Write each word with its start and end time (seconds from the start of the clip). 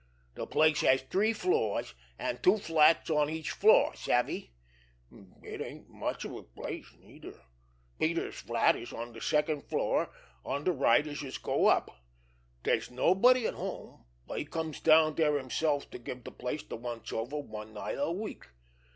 De 0.33 0.47
place 0.47 0.81
has 0.81 1.03
three 1.03 1.31
floors, 1.31 1.93
an' 2.17 2.39
two 2.41 2.57
flats 2.57 3.11
on 3.11 3.29
each 3.29 3.51
floor, 3.51 3.93
savvy? 3.93 4.51
It 5.43 5.61
ain't 5.61 5.89
much 5.91 6.25
of 6.25 6.31
a 6.31 6.41
place, 6.41 6.91
neither. 6.97 7.39
Peters' 7.99 8.41
flat 8.41 8.75
is 8.75 8.91
on 8.91 9.13
de 9.13 9.21
second 9.21 9.61
floor, 9.69 10.09
on 10.43 10.63
de 10.63 10.71
right 10.71 11.05
as 11.05 11.21
youse 11.21 11.37
go 11.37 11.67
up. 11.67 11.95
Dere's 12.63 12.89
nobody 12.89 13.45
at 13.45 13.53
home, 13.53 14.05
but 14.25 14.39
he 14.39 14.45
comes 14.45 14.79
down 14.81 15.13
dere 15.13 15.37
himself 15.37 15.87
to 15.91 15.99
give 15.99 16.23
de 16.23 16.31
place 16.31 16.63
de 16.63 16.77
once 16.77 17.13
over 17.13 17.37
one 17.37 17.71
night 17.75 17.99
a 17.99 18.11
week. 18.11 18.47